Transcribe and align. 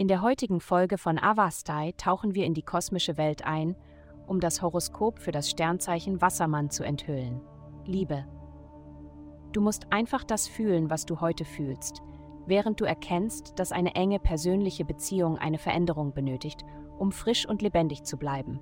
In 0.00 0.08
der 0.08 0.22
heutigen 0.22 0.60
Folge 0.60 0.96
von 0.96 1.18
Avastai 1.18 1.92
tauchen 1.96 2.34
wir 2.34 2.46
in 2.46 2.54
die 2.54 2.62
kosmische 2.62 3.18
Welt 3.18 3.44
ein, 3.44 3.76
um 4.26 4.40
das 4.40 4.62
Horoskop 4.62 5.18
für 5.18 5.30
das 5.30 5.50
Sternzeichen 5.50 6.22
Wassermann 6.22 6.70
zu 6.70 6.84
enthüllen. 6.84 7.42
Liebe. 7.84 8.24
Du 9.52 9.60
musst 9.60 9.92
einfach 9.92 10.24
das 10.24 10.48
fühlen, 10.48 10.88
was 10.88 11.04
du 11.04 11.20
heute 11.20 11.44
fühlst, 11.44 12.02
während 12.46 12.80
du 12.80 12.86
erkennst, 12.86 13.58
dass 13.58 13.72
eine 13.72 13.94
enge 13.94 14.18
persönliche 14.20 14.84
Beziehung 14.84 15.36
eine 15.36 15.58
Veränderung 15.58 16.14
benötigt, 16.14 16.64
um 16.98 17.12
frisch 17.12 17.46
und 17.46 17.60
lebendig 17.60 18.04
zu 18.04 18.16
bleiben. 18.16 18.60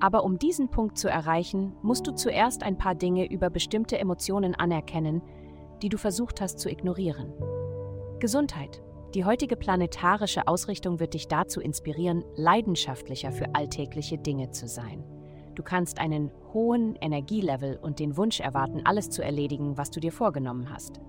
Aber 0.00 0.24
um 0.24 0.38
diesen 0.38 0.68
Punkt 0.68 0.98
zu 0.98 1.08
erreichen, 1.08 1.74
musst 1.82 2.06
du 2.06 2.12
zuerst 2.12 2.62
ein 2.62 2.76
paar 2.76 2.94
Dinge 2.94 3.30
über 3.30 3.48
bestimmte 3.50 3.98
Emotionen 3.98 4.54
anerkennen, 4.54 5.22
die 5.82 5.88
du 5.88 5.96
versucht 5.96 6.40
hast 6.40 6.58
zu 6.58 6.68
ignorieren. 6.68 7.32
Gesundheit. 8.18 8.82
Die 9.14 9.24
heutige 9.24 9.56
planetarische 9.56 10.46
Ausrichtung 10.46 11.00
wird 11.00 11.14
dich 11.14 11.28
dazu 11.28 11.60
inspirieren, 11.60 12.24
leidenschaftlicher 12.36 13.32
für 13.32 13.54
alltägliche 13.54 14.18
Dinge 14.18 14.50
zu 14.50 14.68
sein. 14.68 15.02
Du 15.54 15.62
kannst 15.62 15.98
einen 15.98 16.30
hohen 16.52 16.94
Energielevel 16.96 17.78
und 17.80 17.98
den 17.98 18.16
Wunsch 18.16 18.40
erwarten, 18.40 18.82
alles 18.84 19.10
zu 19.10 19.24
erledigen, 19.24 19.78
was 19.78 19.90
du 19.90 19.98
dir 19.98 20.12
vorgenommen 20.12 20.70
hast. 20.70 21.00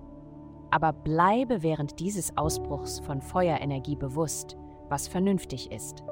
Aber 0.70 0.92
bleibe 0.92 1.62
während 1.62 2.00
dieses 2.00 2.36
Ausbruchs 2.36 3.00
von 3.00 3.20
Feuerenergie 3.20 3.96
bewusst, 3.96 4.56
was 4.88 5.06
vernünftig 5.06 5.70
ist. 5.70 6.02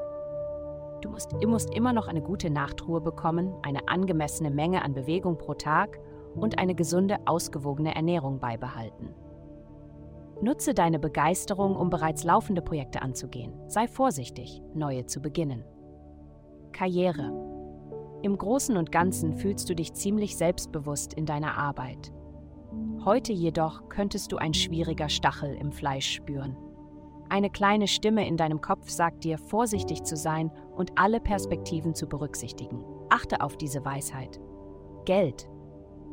Du 1.00 1.10
musst, 1.10 1.32
du 1.32 1.48
musst 1.48 1.74
immer 1.74 1.92
noch 1.92 2.08
eine 2.08 2.22
gute 2.22 2.50
Nachtruhe 2.50 3.00
bekommen, 3.00 3.54
eine 3.62 3.88
angemessene 3.88 4.50
Menge 4.50 4.82
an 4.84 4.94
Bewegung 4.94 5.38
pro 5.38 5.54
Tag 5.54 5.98
und 6.34 6.58
eine 6.58 6.74
gesunde, 6.74 7.16
ausgewogene 7.24 7.94
Ernährung 7.94 8.40
beibehalten. 8.40 9.14
Nutze 10.40 10.72
deine 10.72 11.00
Begeisterung, 11.00 11.74
um 11.74 11.90
bereits 11.90 12.22
laufende 12.22 12.62
Projekte 12.62 13.02
anzugehen. 13.02 13.52
Sei 13.66 13.88
vorsichtig, 13.88 14.62
neue 14.72 15.04
zu 15.06 15.20
beginnen. 15.20 15.64
Karriere. 16.72 17.32
Im 18.22 18.38
Großen 18.38 18.76
und 18.76 18.92
Ganzen 18.92 19.34
fühlst 19.34 19.68
du 19.68 19.74
dich 19.74 19.94
ziemlich 19.94 20.36
selbstbewusst 20.36 21.14
in 21.14 21.26
deiner 21.26 21.58
Arbeit. 21.58 22.12
Heute 23.04 23.32
jedoch 23.32 23.88
könntest 23.88 24.30
du 24.30 24.36
ein 24.36 24.54
schwieriger 24.54 25.08
Stachel 25.08 25.54
im 25.54 25.72
Fleisch 25.72 26.12
spüren. 26.14 26.56
Eine 27.28 27.50
kleine 27.50 27.88
Stimme 27.88 28.26
in 28.26 28.36
deinem 28.36 28.60
Kopf 28.60 28.88
sagt 28.88 29.24
dir, 29.24 29.38
vorsichtig 29.38 30.04
zu 30.04 30.16
sein 30.16 30.50
und 30.76 30.92
alle 30.96 31.20
Perspektiven 31.20 31.94
zu 31.94 32.08
berücksichtigen. 32.08 32.84
Achte 33.10 33.40
auf 33.40 33.56
diese 33.56 33.84
Weisheit. 33.84 34.40
Geld 35.04 35.48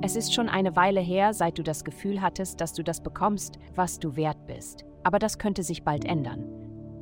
es 0.02 0.16
ist 0.16 0.34
schon 0.34 0.50
eine 0.50 0.76
Weile 0.76 1.00
her, 1.00 1.34
seit 1.34 1.58
du 1.58 1.64
das 1.64 1.84
Gefühl 1.84 2.22
hattest, 2.22 2.60
dass 2.60 2.74
du 2.74 2.84
das 2.84 3.02
bekommst, 3.02 3.58
was 3.76 4.00
du 4.00 4.16
wert 4.16 4.46
bist. 4.46 4.86
Aber 5.04 5.20
das 5.20 5.38
könnte 5.38 5.64
sich 5.64 5.84
bald 5.84 6.06
ändern. 6.06 6.46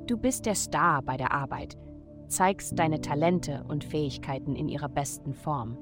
Du 0.07 0.17
bist 0.17 0.45
der 0.45 0.55
Star 0.55 1.01
bei 1.01 1.17
der 1.17 1.31
Arbeit, 1.31 1.77
zeigst 2.27 2.77
deine 2.77 3.01
Talente 3.01 3.63
und 3.67 3.83
Fähigkeiten 3.83 4.55
in 4.55 4.67
ihrer 4.67 4.89
besten 4.89 5.33
Form. 5.33 5.77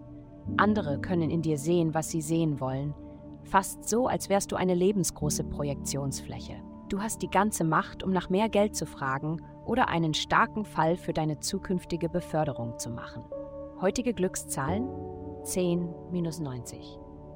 Andere 0.57 0.99
können 0.99 1.29
in 1.29 1.41
dir 1.41 1.57
sehen, 1.57 1.93
was 1.93 2.09
sie 2.09 2.21
sehen 2.21 2.59
wollen, 2.59 2.93
fast 3.43 3.87
so, 3.87 4.07
als 4.07 4.29
wärst 4.29 4.51
du 4.51 4.55
eine 4.55 4.75
lebensgroße 4.75 5.43
Projektionsfläche. 5.43 6.55
Du 6.89 7.01
hast 7.01 7.21
die 7.21 7.29
ganze 7.29 7.63
Macht, 7.63 8.03
um 8.03 8.11
nach 8.11 8.29
mehr 8.29 8.49
Geld 8.49 8.75
zu 8.75 8.85
fragen 8.85 9.41
oder 9.65 9.89
einen 9.89 10.13
starken 10.13 10.65
Fall 10.65 10.97
für 10.97 11.13
deine 11.13 11.39
zukünftige 11.39 12.09
Beförderung 12.09 12.77
zu 12.79 12.89
machen. 12.89 13.23
Heutige 13.79 14.13
Glückszahlen 14.13 14.87
10 15.43 15.89
90. 16.11 17.00